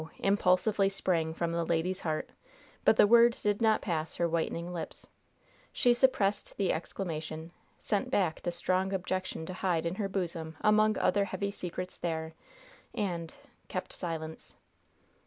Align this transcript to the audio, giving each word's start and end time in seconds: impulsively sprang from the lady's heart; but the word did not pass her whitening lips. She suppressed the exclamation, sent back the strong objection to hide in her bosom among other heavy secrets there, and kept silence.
impulsively 0.21 0.89
sprang 0.89 1.31
from 1.31 1.51
the 1.51 1.63
lady's 1.63 1.99
heart; 1.99 2.31
but 2.83 2.95
the 2.95 3.05
word 3.05 3.37
did 3.43 3.61
not 3.61 3.83
pass 3.83 4.15
her 4.15 4.27
whitening 4.27 4.73
lips. 4.73 5.05
She 5.71 5.93
suppressed 5.93 6.57
the 6.57 6.73
exclamation, 6.73 7.51
sent 7.77 8.09
back 8.09 8.41
the 8.41 8.51
strong 8.51 8.93
objection 8.93 9.45
to 9.45 9.53
hide 9.53 9.85
in 9.85 9.93
her 10.01 10.09
bosom 10.09 10.57
among 10.61 10.97
other 10.97 11.25
heavy 11.25 11.51
secrets 11.51 11.99
there, 11.99 12.33
and 12.95 13.31
kept 13.67 13.93
silence. 13.93 14.55